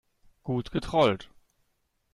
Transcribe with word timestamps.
Gut 0.45 0.67
getrollt. 0.73 1.21